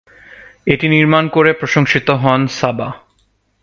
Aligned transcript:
এটি 0.67 0.85
নির্মাণ 0.87 1.23
করে 1.27 1.51
প্রশংসিত 1.53 2.07
হন 2.23 2.41
সাবা। 2.51 2.89